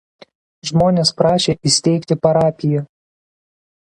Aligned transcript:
Žmonės 0.69 1.11
prašė 1.19 1.55
įsteigti 1.71 2.17
parapiją. 2.23 2.81